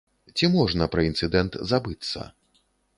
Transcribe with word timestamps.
Ці 0.37 0.49
можна 0.53 0.87
пра 0.95 1.05
інцыдэнт 1.09 1.61
забыцца? 1.75 2.19